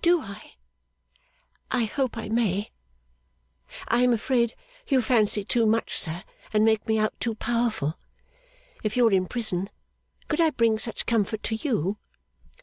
'Do 0.00 0.22
I? 0.22 0.54
I 1.70 1.84
hope 1.84 2.16
I 2.16 2.30
may! 2.30 2.70
I 3.88 4.00
am 4.02 4.14
afraid 4.14 4.54
you 4.88 5.02
fancy 5.02 5.44
too 5.44 5.66
much, 5.66 5.98
sir, 5.98 6.24
and 6.50 6.64
make 6.64 6.86
me 6.86 6.98
out 6.98 7.12
too 7.20 7.34
powerful. 7.34 7.98
If 8.82 8.96
you 8.96 9.04
were 9.04 9.12
in 9.12 9.26
prison, 9.26 9.68
could 10.28 10.40
I 10.40 10.48
bring 10.48 10.78
such 10.78 11.04
comfort 11.04 11.42
to 11.42 11.56
you? 11.56 11.98